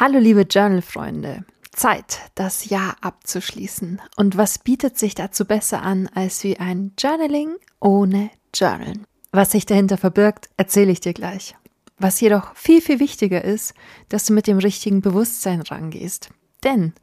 [0.00, 1.44] Hallo liebe Journal-Freunde.
[1.72, 4.00] Zeit, das Jahr abzuschließen.
[4.16, 9.06] Und was bietet sich dazu besser an als wie ein Journaling ohne Journalen?
[9.30, 11.54] Was sich dahinter verbirgt, erzähle ich dir gleich.
[11.98, 13.74] Was jedoch viel, viel wichtiger ist,
[14.08, 16.30] dass du mit dem richtigen Bewusstsein rangehst.
[16.64, 16.94] Denn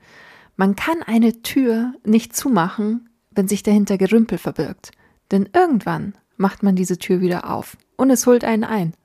[0.55, 4.89] man kann eine Tür nicht zumachen, wenn sich dahinter Gerümpel verbirgt.
[5.29, 8.95] Denn irgendwann macht man diese Tür wieder auf und es holt einen ein.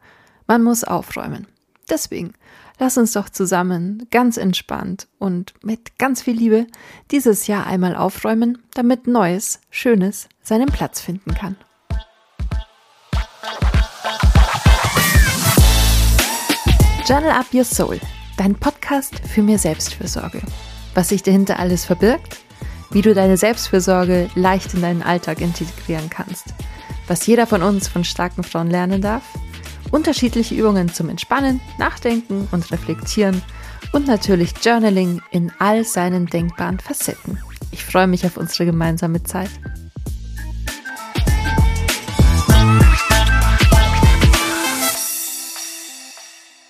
[0.46, 1.46] Man muss aufräumen.
[1.90, 2.32] Deswegen
[2.78, 6.66] lass uns doch zusammen ganz entspannt und mit ganz viel Liebe
[7.10, 11.56] dieses Jahr einmal aufräumen, damit Neues, Schönes seinen Platz finden kann.
[17.06, 18.00] Journal Up Your Soul,
[18.36, 20.40] dein Podcast für mehr Selbstfürsorge.
[20.94, 22.38] Was sich dahinter alles verbirgt,
[22.90, 26.54] wie du deine Selbstfürsorge leicht in deinen Alltag integrieren kannst,
[27.08, 29.22] was jeder von uns von starken Frauen lernen darf–
[29.92, 33.40] unterschiedliche Übungen zum Entspannen, Nachdenken und Reflektieren
[33.92, 37.38] und natürlich Journaling in all seinen denkbaren Facetten.
[37.70, 39.50] Ich freue mich auf unsere gemeinsame Zeit.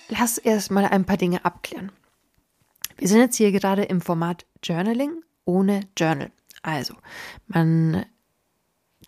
[0.09, 1.91] Lass erstmal ein paar Dinge abklären.
[2.97, 6.29] Wir sind jetzt hier gerade im Format Journaling ohne Journal.
[6.61, 6.93] Also,
[7.47, 8.05] man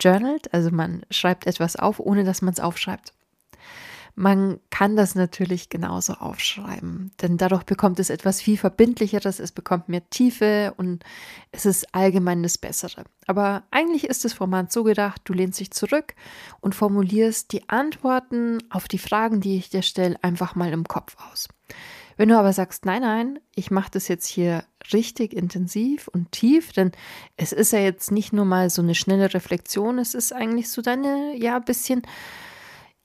[0.01, 3.13] journalt, also man schreibt etwas auf, ohne dass man es aufschreibt.
[4.17, 9.89] Man kann das natürlich genauso aufschreiben, denn dadurch bekommt es etwas viel verbindlicheres, es bekommt
[9.89, 11.03] mehr Tiefe und
[11.51, 13.03] es ist allgemein das Bessere.
[13.27, 16.15] Aber eigentlich ist das Format so gedacht, du lehnst dich zurück
[16.61, 21.17] und formulierst die Antworten auf die Fragen, die ich dir stelle, einfach mal im Kopf
[21.29, 21.49] aus.
[22.15, 26.71] Wenn du aber sagst, nein, nein, ich mache das jetzt hier richtig intensiv und tief,
[26.71, 26.93] denn
[27.35, 30.81] es ist ja jetzt nicht nur mal so eine schnelle Reflexion, es ist eigentlich so
[30.81, 32.03] deine, ja, bisschen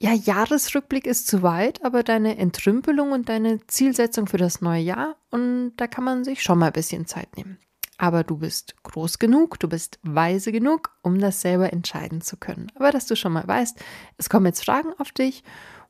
[0.03, 5.17] ja, Jahresrückblick ist zu weit, aber deine Entrümpelung und deine Zielsetzung für das neue Jahr
[5.31, 7.59] und da kann man sich schon mal ein bisschen Zeit nehmen.
[7.98, 12.72] Aber du bist groß genug, du bist weise genug, um das selber entscheiden zu können.
[12.77, 13.78] Aber dass du schon mal weißt,
[14.16, 15.44] es kommen jetzt Fragen auf dich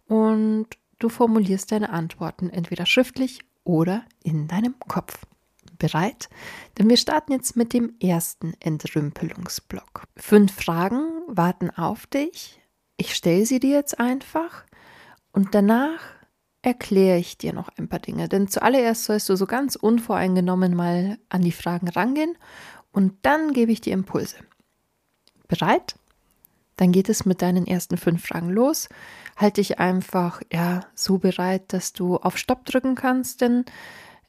[0.09, 0.67] und
[0.99, 5.25] du formulierst deine Antworten entweder schriftlich oder in deinem Kopf.
[5.79, 6.29] Bereit?
[6.77, 10.03] Denn wir starten jetzt mit dem ersten Entrümpelungsblock.
[10.17, 12.60] Fünf Fragen warten auf dich
[13.01, 14.65] ich stelle sie dir jetzt einfach
[15.33, 16.01] und danach
[16.61, 18.29] erkläre ich dir noch ein paar Dinge.
[18.29, 22.37] Denn zuallererst sollst du so ganz unvoreingenommen mal an die Fragen rangehen
[22.93, 24.37] und dann gebe ich dir Impulse.
[25.49, 25.95] Bereit?
[26.77, 28.91] Dann geht es mit deinen ersten fünf Fragen los.
[29.35, 33.65] Halte dich einfach ja so bereit, dass du auf Stopp drücken kannst, denn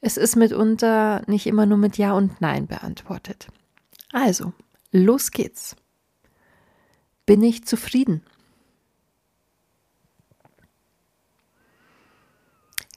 [0.00, 3.48] es ist mitunter nicht immer nur mit Ja und Nein beantwortet.
[4.12, 4.54] Also,
[4.92, 5.76] los geht's.
[7.26, 8.22] Bin ich zufrieden?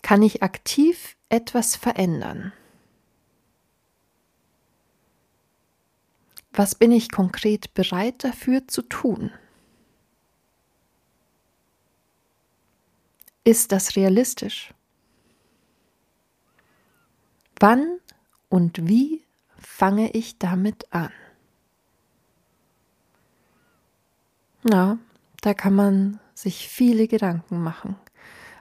[0.05, 2.53] Kann ich aktiv etwas verändern?
[6.53, 9.31] Was bin ich konkret bereit dafür zu tun?
[13.43, 14.75] Ist das realistisch?
[17.59, 17.97] Wann
[18.49, 19.23] und wie
[19.57, 21.11] fange ich damit an?
[24.61, 24.99] Na,
[25.41, 27.95] da kann man sich viele Gedanken machen.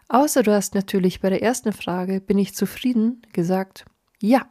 [0.08, 3.84] Außer du hast natürlich bei der ersten Frage, bin ich zufrieden, gesagt,
[4.20, 4.46] ja.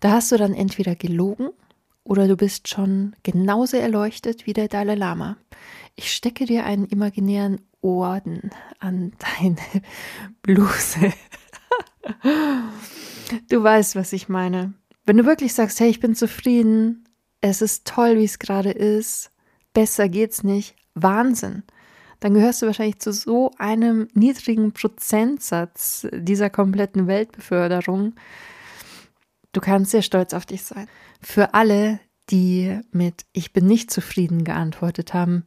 [0.00, 1.50] Da hast du dann entweder gelogen
[2.04, 5.36] oder du bist schon genauso erleuchtet wie der Dalai Lama.
[5.96, 9.56] Ich stecke dir einen imaginären Orden an deine
[10.42, 11.12] Bluse.
[13.48, 14.74] du weißt, was ich meine.
[15.04, 17.04] Wenn du wirklich sagst, hey, ich bin zufrieden,
[17.40, 19.30] es ist toll, wie es gerade ist,
[19.72, 21.64] besser geht's nicht, Wahnsinn
[22.20, 28.14] dann gehörst du wahrscheinlich zu so einem niedrigen Prozentsatz dieser kompletten Weltbeförderung.
[29.52, 30.88] Du kannst sehr stolz auf dich sein.
[31.20, 35.44] Für alle, die mit Ich bin nicht zufrieden geantwortet haben,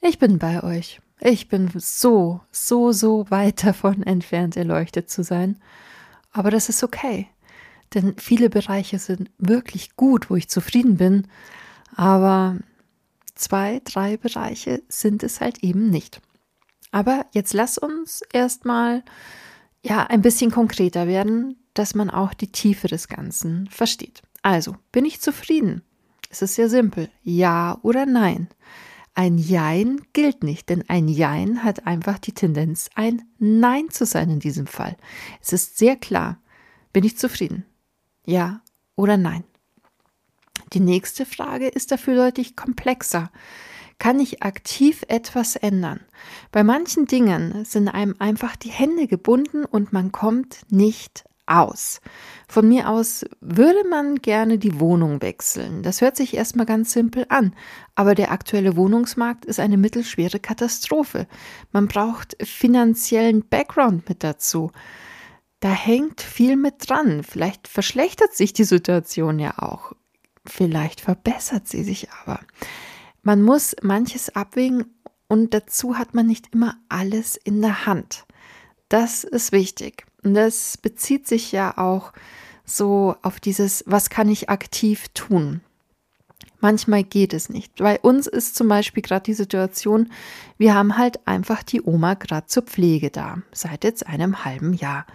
[0.00, 1.00] ich bin bei euch.
[1.20, 5.58] Ich bin so, so, so weit davon entfernt, erleuchtet zu sein.
[6.32, 7.28] Aber das ist okay.
[7.94, 11.26] Denn viele Bereiche sind wirklich gut, wo ich zufrieden bin.
[11.96, 12.56] Aber
[13.40, 16.20] zwei, drei Bereiche sind es halt eben nicht.
[16.92, 19.04] Aber jetzt lass uns erstmal
[19.82, 24.22] ja ein bisschen konkreter werden, dass man auch die Tiefe des Ganzen versteht.
[24.42, 25.82] Also, bin ich zufrieden?
[26.30, 27.10] Es ist sehr simpel.
[27.22, 28.48] Ja oder nein.
[29.14, 34.30] Ein Jein gilt nicht, denn ein Jein hat einfach die Tendenz, ein Nein zu sein
[34.30, 34.96] in diesem Fall.
[35.42, 36.38] Es ist sehr klar.
[36.92, 37.64] Bin ich zufrieden?
[38.24, 38.62] Ja
[38.96, 39.44] oder nein?
[40.72, 43.30] Die nächste Frage ist dafür deutlich komplexer.
[43.98, 46.00] Kann ich aktiv etwas ändern?
[46.52, 52.00] Bei manchen Dingen sind einem einfach die Hände gebunden und man kommt nicht aus.
[52.48, 55.82] Von mir aus würde man gerne die Wohnung wechseln.
[55.82, 57.54] Das hört sich erstmal ganz simpel an,
[57.94, 61.26] aber der aktuelle Wohnungsmarkt ist eine mittelschwere Katastrophe.
[61.72, 64.70] Man braucht finanziellen Background mit dazu.
[65.58, 67.22] Da hängt viel mit dran.
[67.22, 69.92] Vielleicht verschlechtert sich die Situation ja auch.
[70.46, 72.40] Vielleicht verbessert sie sich aber.
[73.22, 74.86] Man muss manches abwägen
[75.28, 78.24] und dazu hat man nicht immer alles in der Hand.
[78.88, 80.06] Das ist wichtig.
[80.22, 82.12] Und das bezieht sich ja auch
[82.64, 85.60] so auf dieses, was kann ich aktiv tun?
[86.60, 87.76] Manchmal geht es nicht.
[87.76, 90.12] Bei uns ist zum Beispiel gerade die Situation,
[90.58, 95.06] wir haben halt einfach die Oma gerade zur Pflege da, seit jetzt einem halben Jahr.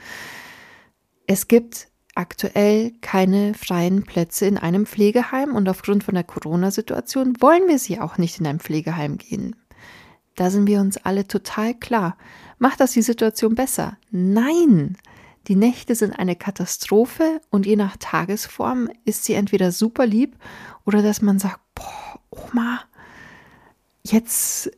[1.27, 7.67] Es gibt aktuell keine freien Plätze in einem Pflegeheim und aufgrund von der Corona-Situation wollen
[7.67, 9.55] wir sie auch nicht in ein Pflegeheim gehen.
[10.35, 12.17] Da sind wir uns alle total klar.
[12.57, 13.97] Macht das die Situation besser?
[14.11, 14.97] Nein!
[15.47, 20.35] Die Nächte sind eine Katastrophe und je nach Tagesform ist sie entweder super lieb
[20.85, 22.81] oder dass man sagt, boah, Oma,
[24.01, 24.71] jetzt,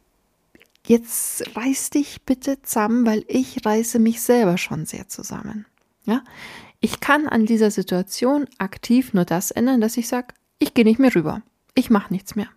[0.86, 5.66] jetzt reiß dich bitte zusammen, weil ich reiße mich selber schon sehr zusammen.
[6.04, 6.22] Ja,
[6.88, 11.00] ich kann an dieser Situation aktiv nur das ändern, dass ich sage, ich gehe nicht
[11.00, 11.42] mehr rüber.
[11.76, 12.48] Ich mache nichts mehr.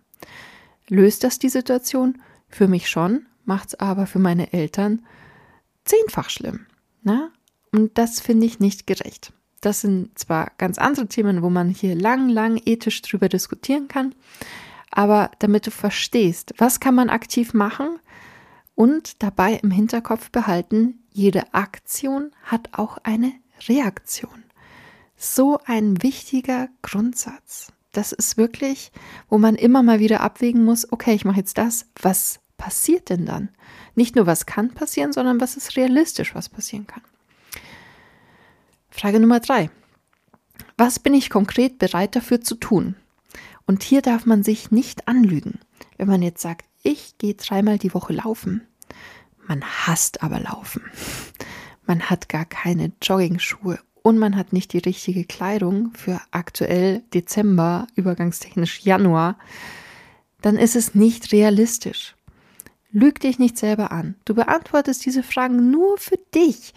[0.87, 2.21] Löst das die Situation?
[2.47, 5.05] Für mich schon, macht es aber für meine Eltern
[5.83, 6.65] zehnfach schlimm.
[7.03, 7.29] Na?
[7.73, 9.33] Und das finde ich nicht gerecht.
[9.59, 14.15] Das sind zwar ganz andere Themen, wo man hier lang, lang ethisch drüber diskutieren kann,
[14.91, 17.99] aber damit du verstehst, was kann man aktiv machen
[18.75, 23.33] und dabei im Hinterkopf behalten, jede Aktion hat auch eine
[23.67, 24.43] Reaktion.
[25.17, 27.71] So ein wichtiger Grundsatz.
[27.91, 28.91] Das ist wirklich,
[29.29, 33.25] wo man immer mal wieder abwägen muss, okay, ich mache jetzt das, was passiert denn
[33.25, 33.49] dann?
[33.95, 37.03] Nicht nur, was kann passieren, sondern was ist realistisch, was passieren kann.
[38.89, 39.69] Frage Nummer drei.
[40.77, 42.95] Was bin ich konkret bereit dafür zu tun?
[43.65, 45.59] Und hier darf man sich nicht anlügen.
[45.97, 48.67] Wenn man jetzt sagt, ich gehe dreimal die Woche laufen,
[49.47, 50.81] man hasst aber laufen
[51.91, 57.85] man hat gar keine Jogging-Schuhe und man hat nicht die richtige Kleidung für aktuell Dezember,
[57.95, 59.37] übergangstechnisch Januar,
[60.41, 62.15] dann ist es nicht realistisch.
[62.93, 64.15] Lüg dich nicht selber an.
[64.23, 66.73] Du beantwortest diese Fragen nur für dich.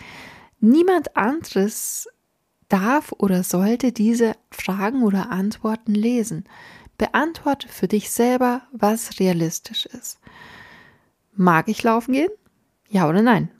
[0.58, 2.08] Niemand anderes
[2.68, 6.42] darf oder sollte diese Fragen oder Antworten lesen.
[6.98, 10.18] Beantworte für dich selber, was realistisch ist.
[11.36, 12.30] Mag ich laufen gehen?
[12.88, 13.52] Ja oder nein?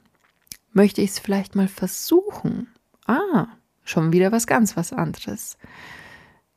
[0.75, 2.67] Möchte ich es vielleicht mal versuchen?
[3.07, 3.47] Ah,
[3.85, 5.57] schon wieder was ganz was anderes.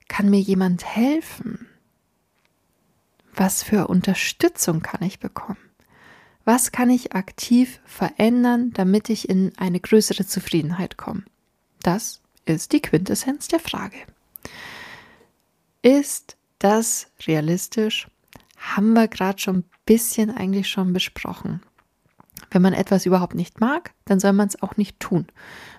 [0.08, 1.68] Kann mir jemand helfen?
[3.32, 5.60] Was für Unterstützung kann ich bekommen?
[6.44, 11.22] Was kann ich aktiv verändern, damit ich in eine größere Zufriedenheit komme?
[11.84, 13.98] Das ist die Quintessenz der Frage.
[15.80, 18.08] Ist das realistisch?
[18.56, 21.62] Haben wir gerade schon ein bisschen eigentlich schon besprochen.
[22.50, 25.26] Wenn man etwas überhaupt nicht mag, dann soll man es auch nicht tun.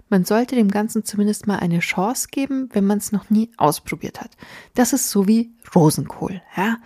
[0.10, 4.21] Man sollte dem Ganzen zumindest mal eine Chance geben, wenn man es noch nie ausprobiert
[4.21, 4.31] hat.
[4.74, 6.77] Das ist so wie Rosenkohl, ja?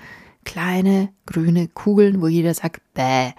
[0.45, 3.31] Kleine grüne Kugeln, wo jeder sagt, bäh.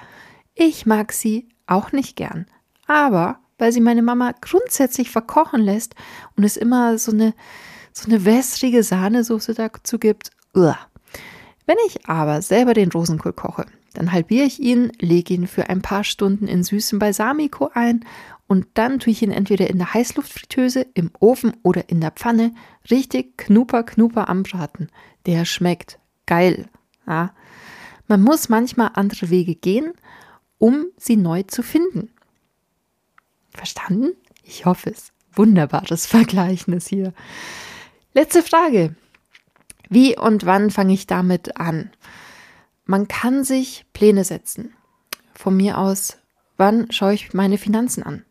[0.55, 2.47] Ich mag sie auch nicht gern.
[2.87, 5.95] Aber weil sie meine Mama grundsätzlich verkochen lässt
[6.37, 7.35] und es immer so eine,
[7.93, 10.79] so eine wässrige Sahnesoße dazu gibt, uah.
[11.67, 15.81] Wenn ich aber selber den Rosenkohl koche, dann halbiere ich ihn, lege ihn für ein
[15.81, 18.05] paar Stunden in süßem Balsamico ein
[18.47, 22.55] und dann tue ich ihn entweder in der Heißluftfritteuse, im Ofen oder in der Pfanne
[22.91, 24.91] richtig knuper knuper anbraten.
[25.27, 26.69] Der schmeckt geil.
[27.07, 27.35] Ja.
[28.07, 29.93] Man muss manchmal andere Wege gehen,
[30.59, 32.11] um sie neu zu finden.
[33.51, 34.11] Verstanden?
[34.43, 35.13] Ich hoffe es.
[35.33, 37.15] Wunderbares Vergleichnis hier.
[38.13, 38.95] Letzte Frage.
[39.89, 41.91] Wie und wann fange ich damit an?
[42.87, 44.75] Man kann sich Pläne setzen.
[45.35, 46.19] Von mir aus,
[46.57, 48.25] wann schaue ich meine Finanzen an?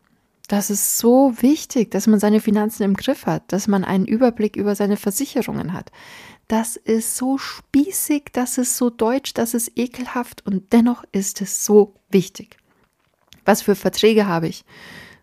[0.46, 4.56] Das ist so wichtig, dass man seine Finanzen im Griff hat, dass man einen Überblick
[4.56, 5.90] über seine Versicherungen hat.
[6.48, 11.64] Das ist so spießig, das ist so deutsch, das ist ekelhaft und dennoch ist es
[11.64, 12.58] so wichtig.
[13.44, 14.64] Was für Verträge habe ich?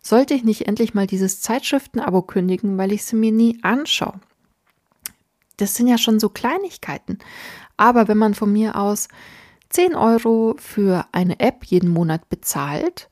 [0.01, 4.19] Sollte ich nicht endlich mal dieses Zeitschriftenabo kündigen, weil ich sie mir nie anschaue?
[5.57, 7.19] Das sind ja schon so Kleinigkeiten.
[7.81, 9.07] Aber wenn man von mir aus
[9.69, 13.09] 10 Euro für eine App jeden Monat bezahlt,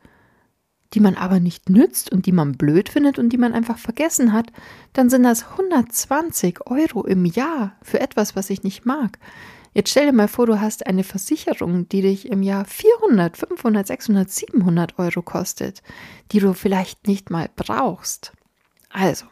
[0.93, 4.31] die man aber nicht nützt und die man blöd findet und die man einfach vergessen
[4.31, 4.53] hat,
[4.93, 9.17] dann sind das 120 Euro im Jahr für etwas, was ich nicht mag.
[9.73, 13.87] Jetzt stell dir mal vor, du hast eine Versicherung, die dich im Jahr 400, 500,
[13.87, 15.81] 600, 700 Euro kostet,
[16.31, 18.33] die du vielleicht nicht mal brauchst.
[18.91, 19.25] Also,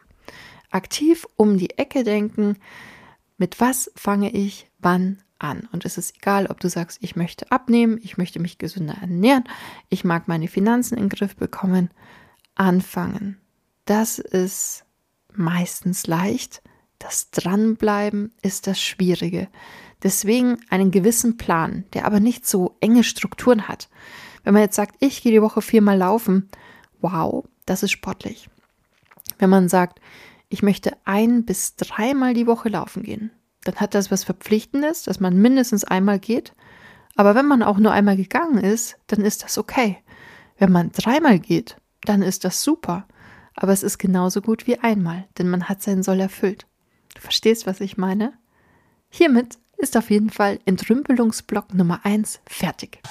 [0.72, 2.58] Aktiv um die Ecke denken,
[3.38, 5.68] mit was fange ich wann an.
[5.72, 9.44] Und es ist egal, ob du sagst, ich möchte abnehmen, ich möchte mich gesünder ernähren,
[9.90, 11.90] ich mag meine Finanzen in den Griff bekommen.
[12.56, 13.38] Anfangen.
[13.86, 14.86] Das ist
[15.34, 16.62] meistens leicht.
[17.00, 19.48] Das Dranbleiben ist das Schwierige.
[20.04, 23.90] Deswegen einen gewissen Plan, der aber nicht so enge Strukturen hat.
[24.44, 26.50] Wenn man jetzt sagt, ich gehe die Woche viermal laufen,
[27.02, 28.50] wow, das ist sportlich.
[29.40, 30.00] Wenn man sagt,
[30.50, 33.32] ich möchte ein bis dreimal die Woche laufen gehen,
[33.68, 36.54] dann hat das was Verpflichtendes, dass man mindestens einmal geht.
[37.16, 39.98] Aber wenn man auch nur einmal gegangen ist, dann ist das okay.
[40.58, 43.06] Wenn man dreimal geht, dann ist das super.
[43.56, 46.66] Aber es ist genauso gut wie einmal, denn man hat seinen Soll erfüllt.
[47.16, 48.34] Du verstehst, was ich meine?
[49.10, 53.02] Hiermit ist auf jeden Fall Entrümpelungsblock Nummer 1 fertig.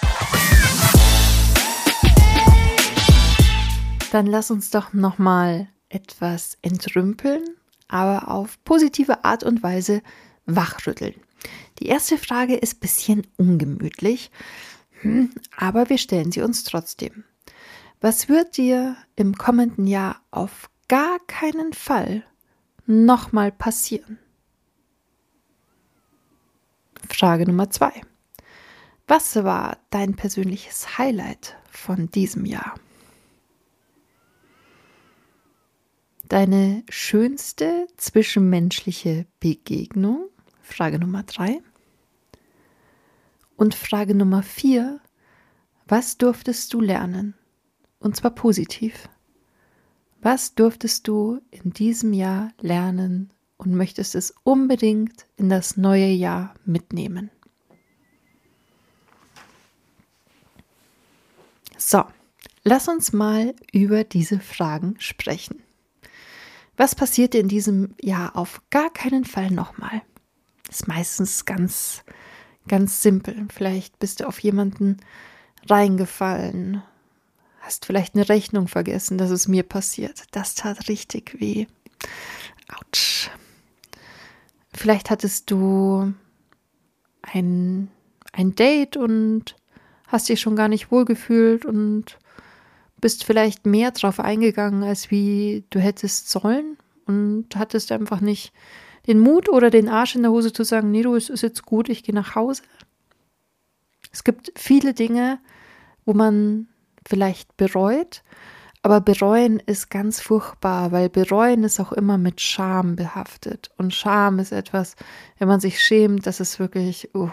[4.12, 7.44] Dann lass uns doch nochmal etwas entrümpeln,
[7.88, 10.02] aber auf positive Art und Weise
[10.46, 11.14] wachrütteln.
[11.78, 14.30] Die erste Frage ist ein bisschen ungemütlich,
[15.02, 17.24] hm, aber wir stellen sie uns trotzdem.
[18.00, 22.24] Was wird dir im kommenden Jahr auf gar keinen Fall
[22.86, 24.18] nochmal passieren?
[27.08, 27.92] Frage Nummer zwei.
[29.06, 32.74] Was war dein persönliches Highlight von diesem Jahr?
[36.28, 40.28] Deine schönste zwischenmenschliche Begegnung?
[40.66, 41.62] Frage Nummer drei.
[43.56, 45.00] Und Frage Nummer vier.
[45.86, 47.34] Was durftest du lernen?
[48.00, 49.08] Und zwar positiv.
[50.20, 56.54] Was durftest du in diesem Jahr lernen und möchtest es unbedingt in das neue Jahr
[56.64, 57.30] mitnehmen?
[61.78, 62.04] So,
[62.64, 65.62] lass uns mal über diese Fragen sprechen.
[66.76, 70.02] Was passiert in diesem Jahr auf gar keinen Fall nochmal?
[70.70, 72.04] Ist meistens ganz,
[72.68, 73.46] ganz simpel.
[73.52, 74.98] Vielleicht bist du auf jemanden
[75.68, 76.82] reingefallen,
[77.60, 80.24] hast vielleicht eine Rechnung vergessen, dass es mir passiert.
[80.30, 81.66] Das tat richtig weh.
[82.68, 83.30] Autsch.
[84.72, 86.12] Vielleicht hattest du
[87.22, 87.88] ein,
[88.32, 89.56] ein Date und
[90.06, 92.18] hast dich schon gar nicht wohlgefühlt und
[93.00, 98.52] bist vielleicht mehr drauf eingegangen, als wie du hättest sollen und hattest einfach nicht
[99.06, 101.64] den Mut oder den Arsch in der Hose zu sagen, nee, du, es ist jetzt
[101.64, 102.62] gut, ich gehe nach Hause.
[104.12, 105.38] Es gibt viele Dinge,
[106.04, 106.68] wo man
[107.06, 108.22] vielleicht bereut,
[108.82, 113.70] aber bereuen ist ganz furchtbar, weil bereuen ist auch immer mit Scham behaftet.
[113.76, 114.96] Und Scham ist etwas,
[115.38, 117.30] wenn man sich schämt, das ist wirklich, uh,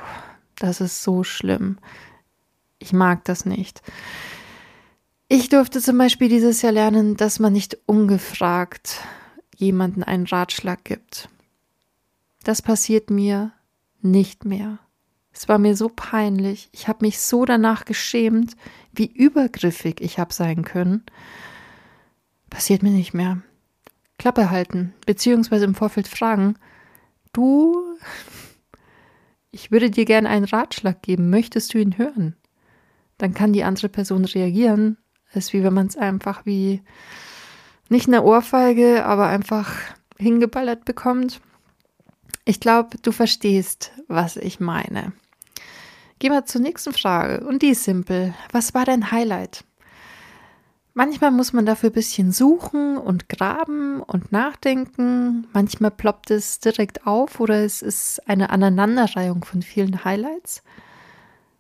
[0.57, 1.77] das ist so schlimm.
[2.79, 3.81] Ich mag das nicht.
[5.27, 8.97] Ich durfte zum Beispiel dieses Jahr lernen, dass man nicht ungefragt
[9.55, 11.29] jemanden einen Ratschlag gibt.
[12.43, 13.51] Das passiert mir
[14.01, 14.79] nicht mehr.
[15.31, 16.69] Es war mir so peinlich.
[16.71, 18.55] Ich habe mich so danach geschämt,
[18.91, 21.03] wie übergriffig ich habe sein können.
[22.49, 23.41] Passiert mir nicht mehr.
[24.19, 26.55] Klappe halten, beziehungsweise im Vorfeld fragen,
[27.33, 27.83] du,
[29.49, 32.35] ich würde dir gerne einen Ratschlag geben, möchtest du ihn hören?
[33.17, 34.97] Dann kann die andere Person reagieren
[35.35, 36.81] ist wie wenn man es einfach wie
[37.89, 39.73] nicht eine Ohrfeige, aber einfach
[40.17, 41.41] hingeballert bekommt.
[42.45, 45.13] Ich glaube, du verstehst, was ich meine.
[46.19, 48.33] Gehen wir zur nächsten Frage und die ist simpel.
[48.51, 49.63] Was war dein Highlight?
[50.93, 55.47] Manchmal muss man dafür ein bisschen suchen und graben und nachdenken.
[55.51, 60.61] Manchmal ploppt es direkt auf oder es ist eine Aneinanderreihung von vielen Highlights.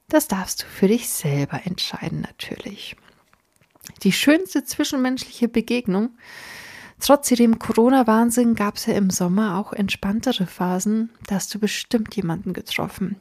[0.07, 2.95] Das darfst du für dich selber entscheiden natürlich
[4.03, 6.11] die schönste zwischenmenschliche Begegnung.
[7.03, 11.09] Trotz dem Corona-Wahnsinn gab es ja im Sommer auch entspanntere Phasen.
[11.27, 13.17] Da hast du bestimmt jemanden getroffen.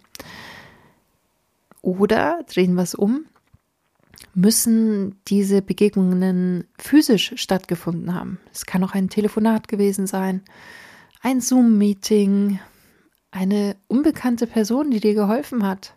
[1.81, 3.25] Oder drehen wir es um,
[4.35, 8.39] müssen diese Begegnungen physisch stattgefunden haben.
[8.53, 10.43] Es kann auch ein Telefonat gewesen sein,
[11.21, 12.61] ein Zoom-Meeting,
[13.33, 15.97] eine unbekannte Person, die dir geholfen hat.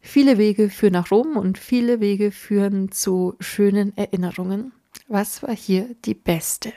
[0.00, 4.72] Viele Wege führen nach Rom und viele Wege führen zu schönen Erinnerungen.
[5.08, 6.72] Was war hier die beste?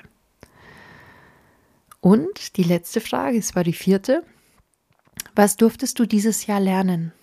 [2.01, 4.23] Und die letzte Frage, es war die vierte.
[5.35, 7.13] Was durftest du dieses Jahr lernen?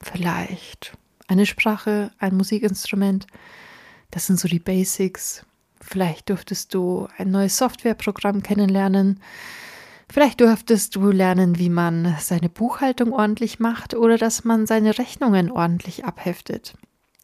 [0.00, 0.96] Vielleicht
[1.28, 3.26] eine Sprache, ein Musikinstrument.
[4.10, 5.46] Das sind so die Basics.
[5.80, 9.20] Vielleicht durftest du ein neues Softwareprogramm kennenlernen.
[10.12, 15.52] Vielleicht durftest du lernen, wie man seine Buchhaltung ordentlich macht oder dass man seine Rechnungen
[15.52, 16.74] ordentlich abheftet.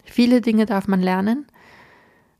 [0.04, 1.46] Viele Dinge darf man lernen.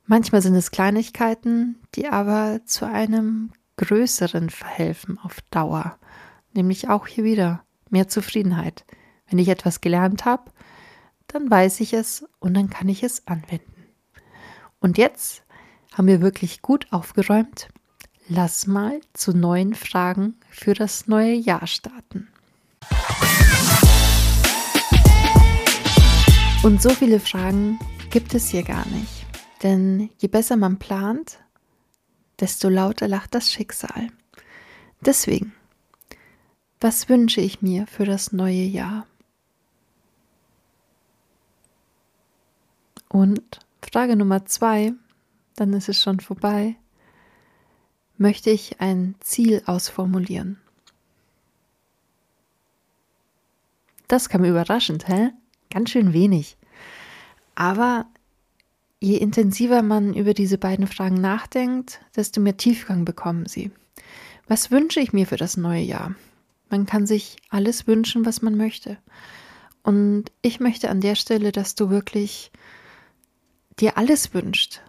[0.09, 5.99] Manchmal sind es Kleinigkeiten, die aber zu einem größeren verhelfen auf Dauer.
[6.55, 8.85] Nämlich auch hier wieder mehr Zufriedenheit.
[9.29, 10.53] Wenn ich etwas gelernt habe,
[11.27, 13.85] dann weiß ich es und dann kann ich es anwenden.
[14.79, 15.43] Und jetzt
[15.93, 17.69] haben wir wirklich gut aufgeräumt.
[18.29, 22.29] Lass mal zu neuen Fragen für das neue Jahr starten.
[26.63, 29.26] Und so viele Fragen gibt es hier gar nicht.
[29.63, 31.39] Denn je besser man plant,
[32.41, 34.09] desto lauter lacht das Schicksal.
[35.01, 35.55] Deswegen,
[36.81, 39.07] was wünsche ich mir für das neue Jahr?
[43.09, 43.61] Und
[43.93, 44.93] Frage Nummer zwei,
[45.55, 46.77] dann ist es schon vorbei,
[48.19, 50.61] möchte ich ein Ziel ausformulieren.
[54.09, 55.31] Das kam überraschend, hä?
[55.71, 56.57] Ganz schön wenig.
[57.55, 58.07] Aber
[59.01, 63.71] je intensiver man über diese beiden Fragen nachdenkt, desto mehr Tiefgang bekommen sie.
[64.49, 66.15] Was wünsche ich mir für das neue Jahr?
[66.71, 68.99] Man kann sich alles wünschen, was man möchte.
[69.83, 72.51] Und ich möchte an der Stelle, dass du wirklich
[73.79, 74.81] dir alles wünscht.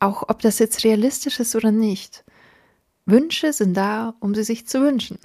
[0.00, 2.24] Auch ob das jetzt realistisch ist oder nicht.
[3.06, 5.18] Wünsche sind da, um sie sich zu wünschen.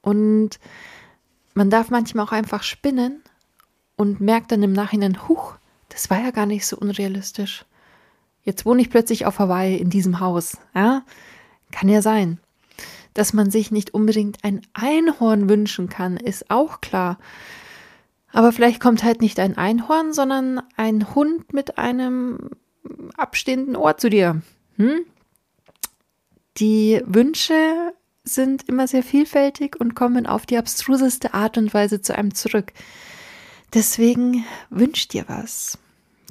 [0.00, 0.58] Und
[1.54, 3.22] man darf manchmal auch einfach spinnen
[3.96, 5.56] und merkt dann im Nachhinein, huch,
[5.94, 7.64] das war ja gar nicht so unrealistisch.
[8.42, 10.58] Jetzt wohne ich plötzlich auf Hawaii in diesem Haus.
[10.74, 11.04] Ja?
[11.70, 12.40] Kann ja sein.
[13.14, 17.18] Dass man sich nicht unbedingt ein Einhorn wünschen kann, ist auch klar.
[18.32, 22.50] Aber vielleicht kommt halt nicht ein Einhorn, sondern ein Hund mit einem
[23.16, 24.42] abstehenden Ohr zu dir.
[24.76, 25.06] Hm?
[26.56, 27.92] Die Wünsche
[28.24, 32.72] sind immer sehr vielfältig und kommen auf die abstruseste Art und Weise zu einem zurück.
[33.72, 35.78] Deswegen wünsch dir was.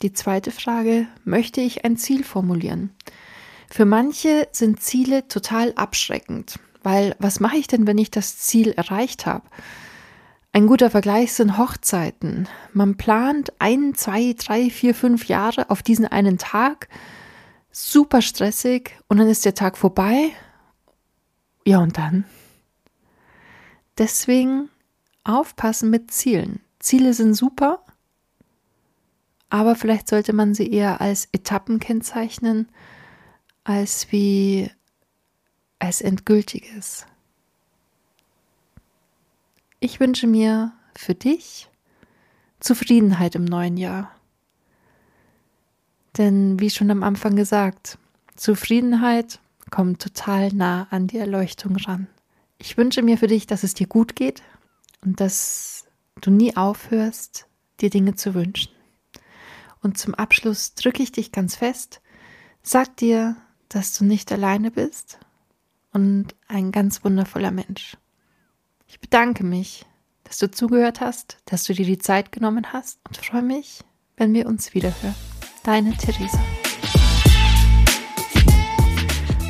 [0.04, 2.92] Die zweite Frage, möchte ich ein Ziel formulieren?
[3.70, 8.74] Für manche sind Ziele total abschreckend, weil was mache ich denn, wenn ich das Ziel
[8.74, 9.46] erreicht habe?
[10.52, 12.50] Ein guter Vergleich sind Hochzeiten.
[12.74, 16.90] Man plant ein, zwei, drei, vier, fünf Jahre auf diesen einen Tag.
[17.72, 20.32] Super stressig und dann ist der Tag vorbei.
[21.66, 22.26] Ja, und dann?
[23.98, 24.70] Deswegen
[25.24, 26.60] aufpassen mit Zielen.
[26.80, 27.83] Ziele sind super,
[29.54, 32.68] aber vielleicht sollte man sie eher als Etappen kennzeichnen,
[33.64, 34.72] als wie
[35.78, 37.06] als endgültiges.
[39.80, 41.70] Ich wünsche mir für dich
[42.62, 44.10] Zufriedenheit im neuen Jahr.
[46.18, 48.00] Denn wie schon am Anfang gesagt,
[48.36, 49.40] Zufriedenheit
[49.70, 52.08] kommt total nah an die Erleuchtung ran.
[52.58, 54.42] Ich wünsche mir für dich, dass es dir gut geht
[55.06, 55.86] und dass
[56.22, 57.46] du nie aufhörst,
[57.82, 58.73] dir Dinge zu wünschen.
[59.84, 62.02] Und zum Abschluss drücke ich dich ganz fest,
[62.62, 63.36] sag dir,
[63.68, 65.20] dass du nicht alleine bist
[65.92, 67.98] und ein ganz wundervoller Mensch.
[68.88, 69.86] Ich bedanke mich,
[70.24, 73.84] dass du zugehört hast, dass du dir die Zeit genommen hast und freue mich,
[74.16, 75.16] wenn wir uns wiederhören.
[75.64, 76.40] Deine Theresa.